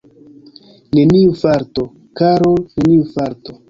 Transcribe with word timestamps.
Neniu 0.99 1.31
falto, 1.43 1.87
karul’, 2.17 2.61
neniu 2.77 3.11
falto! 3.17 3.51